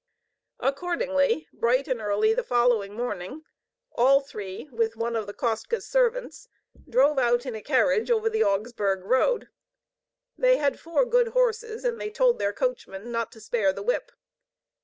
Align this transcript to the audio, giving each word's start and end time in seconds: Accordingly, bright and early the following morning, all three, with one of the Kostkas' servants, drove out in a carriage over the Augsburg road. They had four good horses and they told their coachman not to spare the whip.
Accordingly, 0.59 1.47
bright 1.53 1.87
and 1.87 2.01
early 2.01 2.33
the 2.33 2.41
following 2.43 2.95
morning, 2.95 3.43
all 3.91 4.19
three, 4.19 4.67
with 4.71 4.95
one 4.95 5.15
of 5.15 5.27
the 5.27 5.33
Kostkas' 5.35 5.85
servants, 5.87 6.47
drove 6.89 7.19
out 7.19 7.45
in 7.45 7.53
a 7.53 7.61
carriage 7.61 8.09
over 8.09 8.27
the 8.27 8.43
Augsburg 8.43 9.03
road. 9.05 9.49
They 10.39 10.57
had 10.57 10.79
four 10.79 11.05
good 11.05 11.27
horses 11.27 11.85
and 11.85 12.01
they 12.01 12.09
told 12.09 12.39
their 12.39 12.51
coachman 12.51 13.11
not 13.11 13.31
to 13.33 13.39
spare 13.39 13.71
the 13.71 13.83
whip. 13.83 14.11